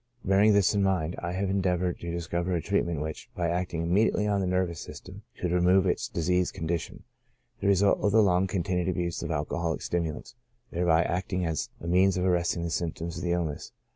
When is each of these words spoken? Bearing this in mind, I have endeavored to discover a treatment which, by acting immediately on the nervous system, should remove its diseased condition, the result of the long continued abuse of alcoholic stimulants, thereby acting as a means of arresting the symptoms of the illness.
Bearing 0.25 0.53
this 0.53 0.73
in 0.73 0.81
mind, 0.81 1.15
I 1.19 1.33
have 1.33 1.47
endeavored 1.47 1.99
to 1.99 2.11
discover 2.11 2.55
a 2.55 2.59
treatment 2.63 3.01
which, 3.01 3.29
by 3.35 3.51
acting 3.51 3.83
immediately 3.83 4.25
on 4.25 4.41
the 4.41 4.47
nervous 4.47 4.79
system, 4.79 5.21
should 5.35 5.51
remove 5.51 5.85
its 5.85 6.07
diseased 6.07 6.55
condition, 6.55 7.03
the 7.59 7.67
result 7.67 7.99
of 7.99 8.11
the 8.11 8.23
long 8.23 8.47
continued 8.47 8.89
abuse 8.89 9.21
of 9.21 9.29
alcoholic 9.29 9.83
stimulants, 9.83 10.33
thereby 10.71 11.03
acting 11.03 11.45
as 11.45 11.69
a 11.79 11.85
means 11.85 12.17
of 12.17 12.25
arresting 12.25 12.63
the 12.63 12.71
symptoms 12.71 13.17
of 13.17 13.23
the 13.23 13.33
illness. 13.33 13.73